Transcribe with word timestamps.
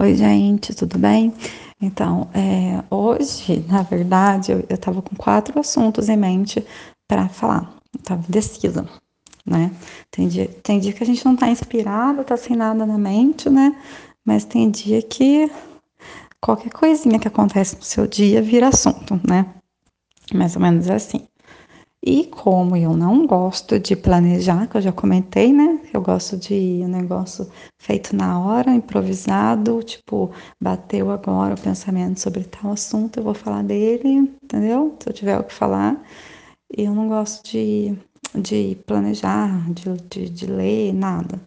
Oi, 0.00 0.14
gente, 0.14 0.72
tudo 0.76 0.96
bem? 0.96 1.34
Então, 1.82 2.30
é, 2.32 2.84
hoje, 2.88 3.64
na 3.68 3.82
verdade, 3.82 4.52
eu, 4.52 4.64
estava 4.70 5.02
com 5.02 5.16
quatro 5.16 5.58
assuntos 5.58 6.08
em 6.08 6.16
mente 6.16 6.64
para 7.08 7.28
falar. 7.28 7.68
Eu 7.92 8.00
tava 8.04 8.24
indecisa, 8.28 8.88
né? 9.44 9.72
Tem 10.08 10.28
dia, 10.28 10.46
tem 10.62 10.78
dia 10.78 10.92
que 10.92 11.02
a 11.02 11.06
gente 11.06 11.24
não 11.24 11.34
tá 11.34 11.48
inspirada, 11.48 12.22
tá 12.22 12.36
sem 12.36 12.54
nada 12.54 12.86
na 12.86 12.96
mente, 12.96 13.50
né? 13.50 13.76
Mas 14.24 14.44
tem 14.44 14.70
dia 14.70 15.02
que 15.02 15.50
qualquer 16.40 16.70
coisinha 16.70 17.18
que 17.18 17.26
acontece 17.26 17.74
no 17.74 17.82
seu 17.82 18.06
dia 18.06 18.40
vira 18.40 18.68
assunto, 18.68 19.20
né? 19.28 19.52
Mais 20.32 20.54
ou 20.54 20.62
menos 20.62 20.88
assim. 20.88 21.26
E 22.04 22.24
como 22.26 22.76
eu 22.76 22.96
não 22.96 23.26
gosto 23.26 23.78
de 23.78 23.96
planejar, 23.96 24.68
que 24.68 24.76
eu 24.76 24.80
já 24.80 24.92
comentei, 24.92 25.52
né? 25.52 25.80
Eu 25.92 26.00
gosto 26.00 26.36
de 26.36 26.80
um 26.84 26.88
negócio 26.88 27.50
feito 27.80 28.14
na 28.14 28.38
hora, 28.40 28.72
improvisado, 28.72 29.82
tipo, 29.82 30.30
bateu 30.60 31.10
agora 31.10 31.54
o 31.54 31.60
pensamento 31.60 32.20
sobre 32.20 32.44
tal 32.44 32.72
assunto, 32.72 33.18
eu 33.18 33.24
vou 33.24 33.34
falar 33.34 33.64
dele, 33.64 34.08
entendeu? 34.42 34.96
Se 35.00 35.08
eu 35.08 35.12
tiver 35.12 35.38
o 35.38 35.44
que 35.44 35.52
falar. 35.52 36.00
Eu 36.70 36.94
não 36.94 37.08
gosto 37.08 37.44
de, 37.50 37.96
de 38.34 38.76
planejar, 38.86 39.70
de, 39.72 39.96
de, 40.08 40.30
de 40.30 40.46
ler, 40.46 40.92
nada. 40.92 41.40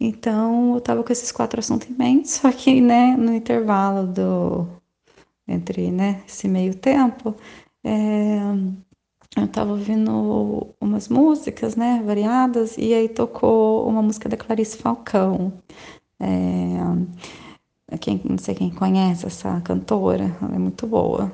Então, 0.00 0.74
eu 0.74 0.80
tava 0.80 1.04
com 1.04 1.12
esses 1.12 1.32
quatro 1.32 1.60
assuntos 1.60 1.88
em 1.90 1.94
mente, 1.94 2.30
só 2.30 2.50
que, 2.52 2.80
né, 2.80 3.16
no 3.16 3.34
intervalo 3.34 4.06
do 4.06 4.68
entre, 5.48 5.90
né, 5.90 6.22
esse 6.26 6.48
meio 6.48 6.74
tempo, 6.74 7.34
é, 7.84 8.38
eu 9.36 9.48
tava 9.48 9.72
ouvindo 9.72 10.74
umas 10.80 11.08
músicas, 11.08 11.76
né, 11.76 12.02
variadas, 12.04 12.76
e 12.78 12.94
aí 12.94 13.08
tocou 13.08 13.88
uma 13.88 14.02
música 14.02 14.28
da 14.28 14.36
Clarice 14.36 14.78
Falcão. 14.78 15.52
É, 16.20 17.96
quem, 18.00 18.20
não 18.24 18.38
sei 18.38 18.54
quem 18.54 18.70
conhece 18.70 19.26
essa 19.26 19.60
cantora, 19.60 20.36
ela 20.40 20.54
é 20.54 20.58
muito 20.58 20.86
boa. 20.86 21.32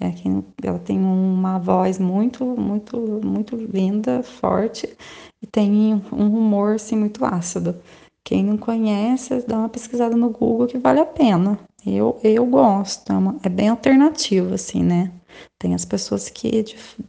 É, 0.00 0.10
quem, 0.10 0.44
ela 0.62 0.78
tem 0.78 0.98
uma 0.98 1.58
voz 1.58 1.98
muito, 1.98 2.44
muito, 2.44 2.96
muito 3.24 3.56
linda, 3.56 4.22
forte, 4.22 4.96
e 5.42 5.46
tem 5.46 5.94
um 6.12 6.26
humor, 6.38 6.76
assim, 6.76 6.96
muito 6.96 7.24
ácido. 7.24 7.76
Quem 8.24 8.42
não 8.42 8.56
conhece, 8.56 9.44
dá 9.46 9.58
uma 9.58 9.68
pesquisada 9.68 10.16
no 10.16 10.30
Google 10.30 10.66
que 10.66 10.78
vale 10.78 11.00
a 11.00 11.06
pena. 11.06 11.58
Eu, 11.86 12.18
eu 12.24 12.46
gosto, 12.46 13.12
é, 13.12 13.16
uma, 13.16 13.36
é 13.42 13.48
bem 13.50 13.68
alternativo, 13.68 14.54
assim, 14.54 14.82
né? 14.82 15.12
Tem 15.58 15.74
as 15.74 15.84
pessoas 15.84 16.28
que 16.28 16.64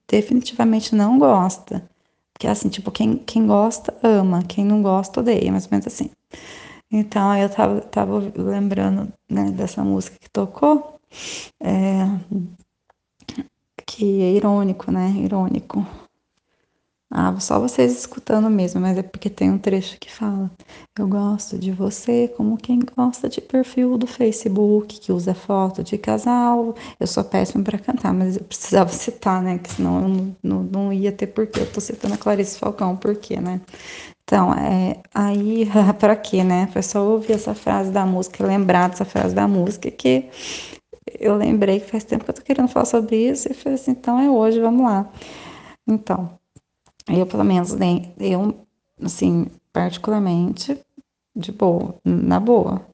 definitivamente 0.07 0.95
não 0.95 1.19
gostam. 1.19 1.81
Porque 2.33 2.47
assim, 2.47 2.69
tipo, 2.69 2.91
quem, 2.91 3.17
quem 3.17 3.47
gosta, 3.47 3.93
ama. 4.03 4.43
Quem 4.43 4.65
não 4.65 4.81
gosta, 4.81 5.21
odeia. 5.21 5.51
Mais 5.51 5.65
ou 5.65 5.71
menos 5.71 5.87
assim. 5.87 6.09
Então, 6.91 7.35
eu 7.37 7.49
tava, 7.49 7.81
tava 7.81 8.31
lembrando 8.35 9.11
né, 9.29 9.51
dessa 9.51 9.83
música 9.83 10.17
que 10.19 10.29
tocou. 10.29 10.99
É, 11.61 12.05
que 13.85 14.21
é 14.21 14.31
irônico, 14.33 14.91
né? 14.91 15.09
Irônico. 15.17 15.85
Ah, 17.17 17.33
só 17.39 17.61
vocês 17.61 17.97
escutando 17.97 18.49
mesmo, 18.49 18.81
mas 18.81 18.97
é 18.97 19.01
porque 19.01 19.29
tem 19.29 19.49
um 19.49 19.57
trecho 19.57 19.97
que 19.97 20.11
fala: 20.11 20.51
Eu 20.99 21.07
gosto 21.07 21.57
de 21.57 21.71
você 21.71 22.27
como 22.35 22.57
quem 22.57 22.79
gosta 22.79 23.29
de 23.29 23.39
perfil 23.39 23.97
do 23.97 24.05
Facebook, 24.05 24.99
que 24.99 25.13
usa 25.13 25.33
foto 25.33 25.81
de 25.81 25.97
casal. 25.97 26.75
Eu 26.99 27.07
sou 27.07 27.23
péssima 27.23 27.63
para 27.63 27.79
cantar, 27.79 28.13
mas 28.13 28.35
eu 28.35 28.43
precisava 28.43 28.89
citar, 28.93 29.41
né? 29.41 29.57
Que 29.59 29.71
senão 29.71 30.01
eu 30.01 30.09
não, 30.09 30.35
não, 30.43 30.63
não 30.63 30.93
ia 30.93 31.09
ter 31.09 31.27
porquê. 31.27 31.61
Eu 31.61 31.71
tô 31.71 31.79
citando 31.79 32.15
a 32.15 32.17
Clarice 32.17 32.59
Falcão, 32.59 32.97
por 32.97 33.15
quê, 33.15 33.39
né? 33.39 33.61
Então, 34.23 34.53
é, 34.53 35.01
aí, 35.13 35.69
para 35.99 36.17
quê, 36.17 36.43
né? 36.43 36.67
Foi 36.73 36.81
só 36.83 37.01
ouvir 37.01 37.33
essa 37.33 37.55
frase 37.55 37.91
da 37.91 38.05
música, 38.05 38.45
lembrar 38.45 38.89
dessa 38.89 39.05
frase 39.05 39.33
da 39.33 39.47
música, 39.47 39.89
que 39.89 40.29
eu 41.19 41.35
lembrei 41.37 41.79
que 41.79 41.91
faz 41.91 42.03
tempo 42.03 42.25
que 42.25 42.31
eu 42.31 42.35
tô 42.35 42.41
querendo 42.41 42.67
falar 42.67 42.85
sobre 42.85 43.15
isso, 43.29 43.49
e 43.49 43.53
falei 43.53 43.75
assim: 43.75 43.91
então 43.91 44.19
é 44.19 44.29
hoje, 44.29 44.59
vamos 44.59 44.83
lá. 44.85 45.09
Então. 45.87 46.37
Eu, 47.07 47.25
pelo 47.25 47.43
menos, 47.43 47.73
né, 47.73 48.13
eu, 48.19 48.65
assim, 49.01 49.47
particularmente, 49.71 50.79
de 51.35 51.51
boa, 51.51 51.95
na 52.03 52.39
boa. 52.39 52.85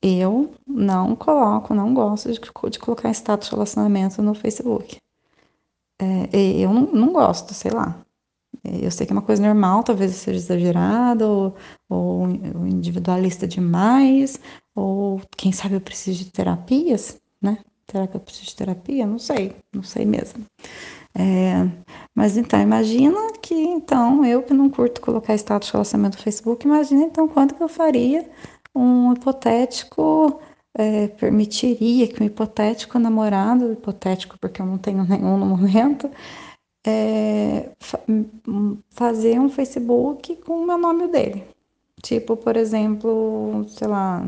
Eu 0.00 0.54
não 0.66 1.16
coloco, 1.16 1.74
não 1.74 1.92
gosto 1.92 2.32
de, 2.32 2.40
de 2.70 2.78
colocar 2.78 3.10
status 3.10 3.48
de 3.48 3.54
relacionamento 3.54 4.22
no 4.22 4.32
Facebook. 4.32 4.98
É, 6.00 6.60
eu 6.60 6.72
não, 6.72 6.82
não 6.92 7.12
gosto, 7.12 7.52
sei 7.52 7.72
lá. 7.72 8.00
Eu 8.64 8.90
sei 8.90 9.06
que 9.06 9.12
é 9.12 9.16
uma 9.16 9.22
coisa 9.22 9.42
normal, 9.42 9.82
talvez 9.82 10.12
seja 10.12 10.38
exagerada, 10.38 11.26
ou, 11.26 11.56
ou 11.88 12.28
individualista 12.66 13.46
demais, 13.46 14.40
ou 14.74 15.20
quem 15.36 15.52
sabe 15.52 15.74
eu 15.74 15.80
preciso 15.80 16.24
de 16.24 16.30
terapias, 16.30 17.20
né? 17.40 17.58
Será 17.90 18.06
que 18.06 18.16
eu 18.16 18.20
preciso 18.20 18.46
de 18.46 18.56
terapia? 18.56 19.06
Não 19.06 19.18
sei, 19.18 19.56
não 19.72 19.82
sei 19.82 20.04
mesmo. 20.04 20.44
É, 21.16 21.68
mas 22.14 22.36
então, 22.36 22.60
imagina 22.60 23.32
que 23.42 23.54
então 23.54 24.24
eu 24.24 24.42
que 24.42 24.54
não 24.54 24.70
curto 24.70 25.00
colocar 25.00 25.34
status 25.34 25.68
de 25.68 25.72
relacionamento 25.72 26.16
no 26.16 26.22
Facebook, 26.22 26.66
imagina 26.66 27.04
então 27.04 27.26
quanto 27.28 27.54
que 27.54 27.62
eu 27.62 27.68
faria 27.68 28.28
um 28.74 29.12
hipotético, 29.12 30.40
é, 30.74 31.08
permitiria 31.08 32.06
que 32.08 32.22
um 32.22 32.26
hipotético 32.26 32.98
namorado, 32.98 33.72
hipotético 33.72 34.38
porque 34.38 34.62
eu 34.62 34.66
não 34.66 34.78
tenho 34.78 35.04
nenhum 35.08 35.38
no 35.38 35.46
momento, 35.46 36.10
é, 36.86 37.70
fazer 38.90 39.38
um 39.40 39.48
Facebook 39.48 40.36
com 40.36 40.62
o 40.62 40.66
meu 40.66 40.78
nome 40.78 41.08
dele. 41.08 41.44
Tipo, 42.02 42.36
por 42.36 42.56
exemplo, 42.56 43.66
sei 43.68 43.88
lá, 43.88 44.24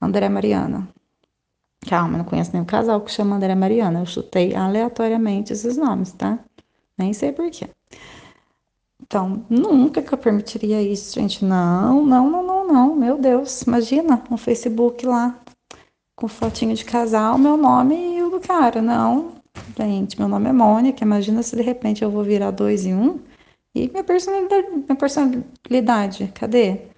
André 0.00 0.28
Mariana. 0.28 0.88
Calma, 1.88 2.18
não 2.18 2.24
conheço 2.24 2.52
nenhum 2.52 2.64
casal 2.64 3.00
que 3.00 3.10
chama 3.10 3.36
André 3.36 3.54
Mariana. 3.54 4.00
Eu 4.00 4.06
chutei 4.06 4.54
aleatoriamente 4.54 5.52
esses 5.52 5.76
nomes, 5.76 6.12
tá? 6.12 6.38
Nem 6.98 7.12
sei 7.12 7.32
porquê. 7.32 7.68
Então, 9.00 9.44
nunca 9.48 10.02
que 10.02 10.12
eu 10.12 10.18
permitiria 10.18 10.82
isso, 10.82 11.14
gente. 11.14 11.44
Não, 11.44 12.04
não, 12.04 12.30
não, 12.30 12.42
não, 12.42 12.66
não. 12.66 12.96
Meu 12.96 13.18
Deus, 13.18 13.62
imagina 13.62 14.22
um 14.30 14.36
Facebook 14.36 15.06
lá 15.06 15.38
com 16.16 16.26
fotinho 16.26 16.74
de 16.74 16.84
casal, 16.84 17.38
meu 17.38 17.56
nome 17.56 18.16
e 18.16 18.22
o 18.22 18.30
do 18.30 18.40
cara. 18.40 18.82
Não, 18.82 19.34
gente, 19.78 20.18
meu 20.18 20.28
nome 20.28 20.48
é 20.48 20.52
Mônica. 20.52 21.04
Imagina 21.04 21.42
se 21.42 21.54
de 21.54 21.62
repente 21.62 22.02
eu 22.02 22.10
vou 22.10 22.24
virar 22.24 22.50
dois 22.50 22.84
em 22.84 22.94
um. 22.94 23.20
E 23.74 23.88
minha 23.88 24.02
personalidade, 24.02 24.68
minha 24.70 24.96
personalidade, 24.96 26.32
cadê? 26.34 26.88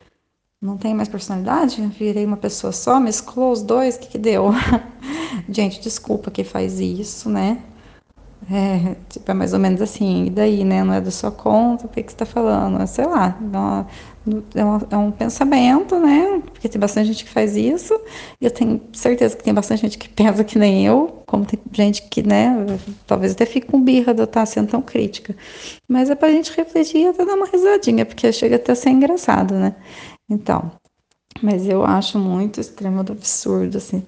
Não 0.61 0.77
tem 0.77 0.93
mais 0.95 1.09
personalidade, 1.09 1.81
virei 1.87 2.25
uma 2.25 2.37
pessoa 2.37 2.73
só, 2.73 2.99
mesclou 2.99 3.53
os 3.53 3.63
dois, 3.63 3.97
o 3.97 4.01
que, 4.01 4.09
que 4.09 4.19
deu? 4.19 4.51
Gente, 5.49 5.81
desculpa 5.81 6.31
quem 6.31 6.45
faz 6.45 6.81
isso, 6.81 7.29
né? 7.29 7.63
É, 8.51 8.97
tipo, 9.11 9.31
é 9.31 9.35
mais 9.35 9.53
ou 9.53 9.59
menos 9.59 9.83
assim, 9.83 10.27
e 10.27 10.31
daí, 10.31 10.65
né? 10.65 10.83
Não 10.83 10.95
é 10.95 11.01
da 11.01 11.11
sua 11.11 11.31
conta, 11.31 11.87
o 11.87 11.89
que, 11.89 12.03
que 12.03 12.11
você 12.11 12.17
tá 12.17 12.25
falando? 12.25 12.85
Sei 12.87 13.05
lá, 13.05 13.39
é, 14.55 14.65
uma, 14.65 14.81
é 14.91 14.97
um 14.97 15.11
pensamento, 15.11 15.99
né? 15.99 16.41
Porque 16.53 16.69
tem 16.69 16.81
bastante 16.81 17.09
gente 17.09 17.25
que 17.25 17.31
faz 17.31 17.57
isso, 17.57 17.93
e 18.41 18.47
eu 18.47 18.51
tenho 18.51 18.81
certeza 18.93 19.37
que 19.37 19.45
tem 19.45 19.53
bastante 19.53 19.83
gente 19.83 19.99
que 19.99 20.09
pensa 20.09 20.43
que 20.45 20.59
nem 20.59 20.87
eu, 20.87 21.23
como 21.27 21.45
tem 21.45 21.59
gente 21.73 22.03
que, 22.09 22.23
né, 22.23 22.65
talvez 23.07 23.33
até 23.33 23.45
fique 23.45 23.67
com 23.67 23.83
birra 23.83 24.15
de 24.15 24.21
eu 24.23 24.25
estar 24.25 24.47
sendo 24.47 24.69
tão 24.69 24.81
crítica. 24.81 25.37
Mas 25.87 26.09
é 26.09 26.15
pra 26.15 26.31
gente 26.31 26.51
refletir 26.57 27.03
e 27.03 27.07
até 27.09 27.25
dar 27.27 27.35
uma 27.35 27.47
risadinha, 27.47 28.07
porque 28.07 28.33
chega 28.33 28.57
até 28.57 28.73
a 28.73 28.75
ser 28.75 28.91
engraçado, 28.91 29.55
né? 29.55 29.75
Então, 30.29 30.71
mas 31.43 31.67
eu 31.67 31.85
acho 31.85 32.19
muito 32.19 32.61
extremo 32.61 33.03
do 33.05 33.13
absurdo, 33.13 33.79
assim, 33.79 34.03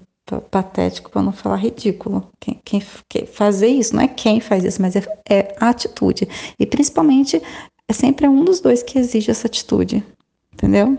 patético, 0.50 1.10
para 1.10 1.22
não 1.22 1.32
falar 1.32 1.56
ridículo. 1.56 2.28
Quem, 2.38 2.60
quem, 2.64 2.82
quem, 3.08 3.26
fazer 3.26 3.68
isso, 3.68 3.96
não 3.96 4.02
é 4.02 4.08
quem 4.08 4.40
faz 4.40 4.62
isso, 4.64 4.80
mas 4.80 4.94
é, 4.94 5.02
é 5.28 5.56
a 5.58 5.70
atitude. 5.70 6.28
E 6.58 6.66
principalmente, 6.66 7.42
é 7.88 7.92
sempre 7.92 8.28
um 8.28 8.44
dos 8.44 8.60
dois 8.60 8.82
que 8.82 8.98
exige 8.98 9.30
essa 9.30 9.46
atitude, 9.46 10.04
entendeu? 10.52 10.98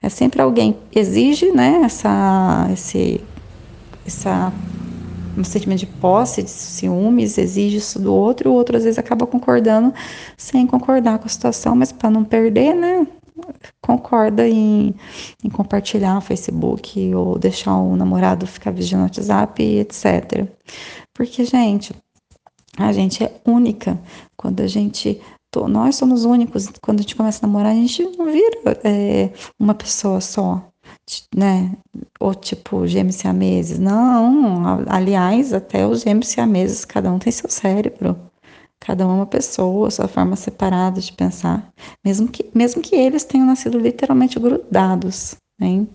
É 0.00 0.08
sempre 0.08 0.42
alguém 0.42 0.76
exige, 0.92 1.52
né, 1.52 1.82
essa, 1.84 2.68
esse, 2.72 3.20
essa 4.04 4.52
um 5.36 5.44
sentimento 5.44 5.80
de 5.80 5.86
posse, 5.86 6.42
de 6.42 6.50
ciúmes, 6.50 7.38
exige 7.38 7.76
isso 7.76 7.98
do 7.98 8.12
outro, 8.12 8.50
o 8.50 8.54
outro 8.54 8.76
às 8.76 8.84
vezes 8.84 8.98
acaba 8.98 9.26
concordando 9.26 9.94
sem 10.36 10.66
concordar 10.66 11.18
com 11.18 11.26
a 11.26 11.28
situação, 11.28 11.74
mas 11.74 11.90
para 11.90 12.10
não 12.10 12.24
perder, 12.24 12.74
né, 12.74 13.06
concorda 13.80 14.48
em, 14.48 14.94
em, 15.42 15.50
compartilhar 15.50 16.14
no 16.14 16.20
Facebook 16.20 17.14
ou 17.14 17.38
deixar 17.38 17.76
o 17.76 17.96
namorado 17.96 18.46
ficar 18.46 18.70
vigiando 18.70 19.04
no 19.04 19.08
WhatsApp, 19.08 19.62
etc. 19.62 20.46
Porque, 21.14 21.44
gente, 21.44 21.92
a 22.78 22.92
gente 22.92 23.22
é 23.24 23.40
única. 23.46 24.00
Quando 24.36 24.60
a 24.60 24.66
gente. 24.66 25.20
Nós 25.68 25.96
somos 25.96 26.24
únicos. 26.24 26.68
Quando 26.80 27.00
a 27.00 27.02
gente 27.02 27.16
começa 27.16 27.44
a 27.44 27.46
namorar, 27.46 27.72
a 27.72 27.74
gente 27.74 28.02
não 28.16 28.26
vira 28.26 28.80
é, 28.84 29.30
uma 29.58 29.74
pessoa 29.74 30.20
só. 30.20 30.66
Né? 31.34 31.76
Ou 32.18 32.34
tipo 32.34 32.86
gêmeos 32.86 33.16
siameses. 33.16 33.78
Não, 33.78 34.84
aliás, 34.88 35.52
até 35.52 35.86
os 35.86 36.02
gêmeos 36.02 36.28
siameses, 36.28 36.84
cada 36.84 37.12
um 37.12 37.18
tem 37.18 37.32
seu 37.32 37.50
cérebro. 37.50 38.16
Cada 38.84 39.04
uma 39.04 39.14
é 39.14 39.16
uma 39.18 39.26
pessoa, 39.26 39.90
sua 39.90 40.08
forma 40.08 40.34
separada 40.34 41.00
de 41.00 41.12
pensar, 41.12 41.68
mesmo 42.04 42.26
que, 42.26 42.50
mesmo 42.52 42.82
que 42.82 42.96
eles 42.96 43.22
tenham 43.22 43.46
nascido 43.46 43.78
literalmente 43.78 44.40
grudados, 44.40 45.36
hein? 45.60 45.88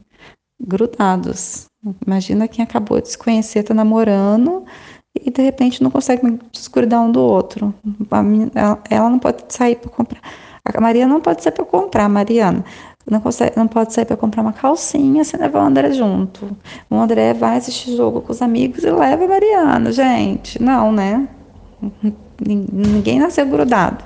grudados. 0.60 1.66
Imagina 2.06 2.48
quem 2.48 2.64
acabou 2.64 3.00
de 3.02 3.10
se 3.10 3.18
conhecer, 3.18 3.64
tá 3.64 3.74
namorando 3.74 4.66
e 5.16 5.30
de 5.30 5.42
repente 5.42 5.84
não 5.84 5.92
consegue 5.92 6.40
desgrudar 6.52 7.02
um 7.02 7.12
do 7.12 7.22
outro. 7.22 7.74
Ela 8.90 9.10
não 9.10 9.20
pode 9.20 9.44
sair 9.50 9.76
para 9.76 9.90
comprar. 9.90 10.22
A 10.64 10.82
Maria 10.82 11.08
não 11.08 11.22
pode 11.22 11.44
sair 11.44 11.54
para 11.54 11.66
comprar, 11.66 12.10
Mariana. 12.10 12.64
Não, 13.10 13.22
consegue, 13.22 13.56
não 13.56 13.68
pode 13.68 13.94
sair 13.94 14.06
para 14.06 14.18
comprar 14.18 14.42
uma 14.42 14.52
calcinha 14.52 15.24
sem 15.24 15.40
levar 15.40 15.64
o 15.64 15.66
André 15.66 15.94
junto. 15.94 16.58
O 16.90 16.96
André 16.96 17.34
vai 17.34 17.58
assistir 17.58 17.96
jogo 17.96 18.22
com 18.22 18.34
os 18.34 18.42
amigos 18.42 18.84
e 18.84 18.92
leva 18.92 19.24
a 19.24 19.28
Mariana, 19.28 19.92
gente. 19.94 20.62
Não, 20.62 20.92
né? 20.92 21.28
Ninguém 22.46 23.20
nasceu 23.20 23.46
grudado. 23.48 24.04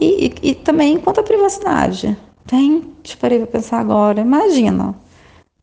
E, 0.00 0.26
e, 0.26 0.50
e 0.50 0.54
também 0.54 0.98
quanto 0.98 1.20
à 1.20 1.22
privacidade. 1.22 2.16
Tem, 2.46 2.82
te 3.02 3.16
parei 3.16 3.38
para 3.38 3.46
pensar 3.46 3.80
agora, 3.80 4.20
imagina, 4.20 4.94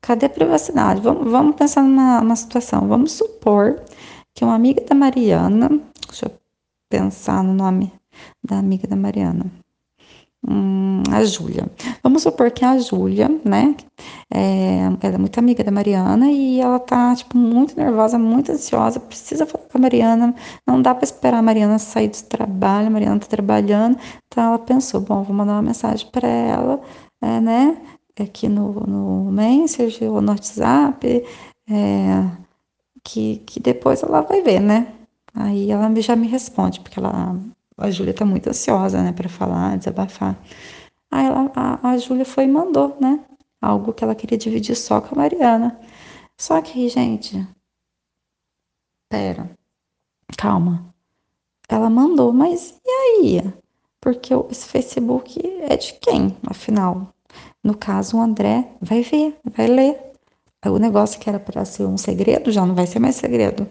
cadê 0.01 0.25
a 0.25 0.29
privacidade? 0.29 1.01
Vamos, 1.01 1.29
vamos 1.31 1.55
pensar 1.55 1.83
numa, 1.83 2.21
numa 2.21 2.35
situação. 2.35 2.87
Vamos 2.87 3.11
supor 3.11 3.79
que 4.33 4.43
uma 4.43 4.55
amiga 4.55 4.83
da 4.83 4.95
Mariana, 4.95 5.69
deixa 6.07 6.25
eu 6.25 6.31
pensar 6.89 7.43
no 7.43 7.53
nome 7.53 7.91
da 8.43 8.57
amiga 8.57 8.87
da 8.87 8.95
Mariana. 8.95 9.45
Hum, 10.47 11.03
a 11.11 11.23
Júlia. 11.23 11.69
Vamos 12.01 12.23
supor 12.23 12.49
que 12.51 12.65
a 12.65 12.77
Júlia, 12.79 13.29
né, 13.45 13.75
é, 14.33 14.79
ela 15.01 15.15
é 15.15 15.17
muito 15.17 15.37
amiga 15.37 15.63
da 15.63 15.69
Mariana 15.71 16.31
e 16.31 16.59
ela 16.59 16.79
tá, 16.79 17.15
tipo, 17.15 17.37
muito 17.37 17.75
nervosa, 17.77 18.17
muito 18.17 18.51
ansiosa, 18.51 18.99
precisa 18.99 19.45
falar 19.45 19.65
com 19.65 19.77
a 19.77 19.81
Mariana, 19.81 20.35
não 20.65 20.81
dá 20.81 20.95
para 20.95 21.03
esperar 21.03 21.37
a 21.37 21.41
Mariana 21.43 21.77
sair 21.77 22.07
do 22.09 22.23
trabalho, 22.23 22.87
a 22.87 22.89
Mariana 22.89 23.19
tá 23.19 23.27
trabalhando, 23.27 23.99
então 24.27 24.43
ela 24.43 24.59
pensou, 24.59 24.99
bom, 25.01 25.21
vou 25.23 25.35
mandar 25.35 25.53
uma 25.53 25.61
mensagem 25.61 26.07
para 26.11 26.27
ela, 26.27 26.81
é, 27.21 27.39
né, 27.39 27.77
aqui 28.19 28.47
no, 28.49 28.73
no 28.87 29.31
Messenger 29.31 30.11
ou 30.11 30.21
no 30.21 30.31
WhatsApp, 30.31 31.23
é, 31.69 32.25
que, 33.03 33.37
que 33.45 33.59
depois 33.59 34.01
ela 34.01 34.21
vai 34.21 34.41
ver, 34.41 34.59
né, 34.59 34.87
aí 35.35 35.69
ela 35.71 35.93
já 36.01 36.15
me 36.15 36.27
responde, 36.27 36.79
porque 36.79 36.99
ela 36.99 37.35
a 37.81 37.89
Júlia 37.91 38.13
tá 38.13 38.25
muito 38.25 38.47
ansiosa, 38.49 39.01
né, 39.01 39.11
para 39.11 39.29
falar, 39.29 39.77
desabafar. 39.77 40.37
Aí 41.09 41.25
ela, 41.25 41.51
a, 41.55 41.89
a 41.91 41.97
Júlia 41.97 42.25
foi 42.25 42.45
e 42.45 42.47
mandou, 42.47 42.97
né, 42.99 43.19
algo 43.61 43.93
que 43.93 44.03
ela 44.03 44.15
queria 44.15 44.37
dividir 44.37 44.75
só 44.75 45.01
com 45.01 45.15
a 45.15 45.17
Mariana. 45.17 45.79
Só 46.37 46.61
que, 46.61 46.87
gente, 46.89 47.45
pera, 49.09 49.49
calma. 50.37 50.93
Ela 51.69 51.89
mandou, 51.89 52.33
mas 52.33 52.79
e 52.85 52.89
aí? 52.89 53.53
Porque 53.99 54.33
esse 54.49 54.67
Facebook 54.67 55.39
é 55.69 55.77
de 55.77 55.93
quem, 55.93 56.35
afinal? 56.47 57.13
No 57.63 57.77
caso, 57.77 58.17
o 58.17 58.21
André 58.21 58.67
vai 58.81 59.01
ver, 59.03 59.37
vai 59.45 59.67
ler. 59.67 60.11
O 60.65 60.77
negócio 60.77 61.19
que 61.19 61.29
era 61.29 61.39
para 61.39 61.65
ser 61.65 61.85
um 61.85 61.97
segredo 61.97 62.51
já 62.51 62.65
não 62.65 62.75
vai 62.75 62.87
ser 62.87 62.99
mais 62.99 63.15
segredo 63.15 63.69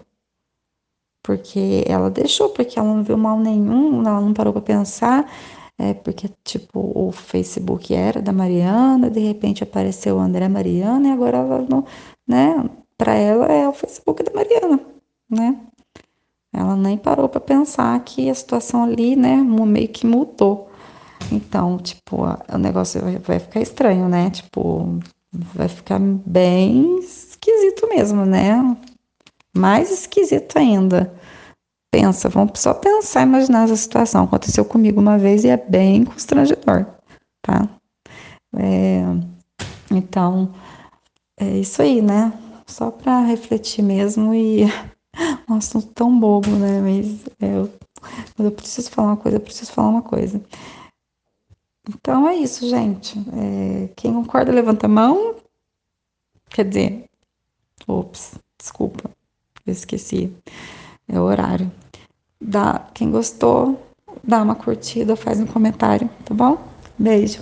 porque 1.22 1.84
ela 1.86 2.10
deixou, 2.10 2.50
porque 2.50 2.78
ela 2.78 2.94
não 2.94 3.02
viu 3.02 3.16
mal 3.16 3.38
nenhum, 3.38 4.00
ela 4.00 4.20
não 4.20 4.32
parou 4.32 4.52
para 4.52 4.62
pensar, 4.62 5.30
é, 5.78 5.94
porque, 5.94 6.30
tipo, 6.44 6.92
o 6.94 7.12
Facebook 7.12 7.94
era 7.94 8.20
da 8.20 8.32
Mariana, 8.32 9.10
de 9.10 9.20
repente 9.20 9.62
apareceu 9.62 10.16
o 10.16 10.20
André 10.20 10.48
Mariana, 10.48 11.08
e 11.08 11.12
agora 11.12 11.38
ela 11.38 11.66
não, 11.68 11.84
né, 12.26 12.68
para 12.98 13.14
ela 13.14 13.46
é 13.46 13.68
o 13.68 13.72
Facebook 13.72 14.22
da 14.22 14.32
Mariana, 14.32 14.80
né? 15.28 15.58
Ela 16.52 16.76
nem 16.76 16.98
parou 16.98 17.28
para 17.28 17.40
pensar 17.40 17.98
que 18.04 18.28
a 18.28 18.34
situação 18.34 18.82
ali, 18.82 19.16
né, 19.16 19.36
meio 19.36 19.88
que 19.88 20.06
mudou. 20.06 20.68
Então, 21.30 21.78
tipo, 21.78 22.24
o 22.52 22.58
negócio 22.58 23.00
vai 23.22 23.38
ficar 23.38 23.60
estranho, 23.60 24.08
né? 24.08 24.30
Tipo, 24.30 24.98
vai 25.54 25.68
ficar 25.68 26.00
bem 26.00 26.98
esquisito 26.98 27.88
mesmo, 27.88 28.24
né? 28.26 28.76
Mais 29.60 29.90
esquisito 29.90 30.58
ainda. 30.58 31.12
Pensa, 31.92 32.30
vamos 32.30 32.58
só 32.58 32.72
pensar, 32.72 33.24
imaginar 33.26 33.64
essa 33.64 33.76
situação. 33.76 34.24
Aconteceu 34.24 34.64
comigo 34.64 34.98
uma 34.98 35.18
vez 35.18 35.44
e 35.44 35.48
é 35.48 35.56
bem 35.58 36.04
constrangedor, 36.04 36.86
tá? 37.42 37.68
É, 38.56 39.02
então, 39.90 40.54
é 41.38 41.58
isso 41.58 41.82
aí, 41.82 42.00
né? 42.00 42.32
Só 42.66 42.90
para 42.90 43.20
refletir 43.20 43.82
mesmo 43.82 44.32
e 44.32 44.64
um 45.46 45.56
assunto 45.56 45.88
tão 45.88 46.18
bobo, 46.18 46.50
né? 46.52 46.80
Mas 46.80 47.26
é, 47.38 47.56
eu, 47.58 47.70
eu 48.38 48.52
preciso 48.52 48.90
falar 48.90 49.08
uma 49.08 49.16
coisa, 49.18 49.36
eu 49.36 49.42
preciso 49.42 49.72
falar 49.72 49.88
uma 49.90 50.02
coisa. 50.02 50.40
Então 51.86 52.26
é 52.26 52.36
isso, 52.36 52.66
gente. 52.66 53.18
É, 53.18 53.88
quem 53.94 54.14
concorda, 54.14 54.50
levanta 54.52 54.86
a 54.86 54.88
mão. 54.88 55.36
Quer 56.48 56.64
dizer, 56.64 57.10
ops, 57.86 58.38
desculpa, 58.58 59.10
esqueci. 59.70 60.32
É 61.08 61.18
o 61.18 61.24
horário. 61.24 61.70
Dá, 62.40 62.86
quem 62.94 63.10
gostou, 63.10 63.86
dá 64.22 64.42
uma 64.42 64.54
curtida, 64.54 65.16
faz 65.16 65.40
um 65.40 65.46
comentário, 65.46 66.08
tá 66.24 66.34
bom? 66.34 66.58
Beijo. 66.98 67.40